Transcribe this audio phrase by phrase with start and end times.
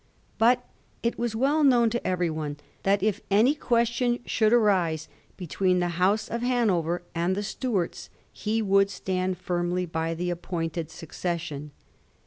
[0.39, 0.65] But
[1.03, 6.27] it was well known to everyone that if any question should arise between the House
[6.27, 11.69] of Hanover and the Stuarts, he would stand firmly by the appointed succession.